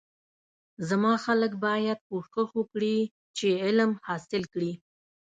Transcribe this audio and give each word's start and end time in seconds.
زما 0.89 1.13
خلک 1.25 1.51
باید 1.65 1.99
کوشش 2.09 2.47
وکړی 2.57 2.97
چی 3.37 3.49
علم 3.65 3.91
حاصل 4.07 4.43
کړی 4.53 4.71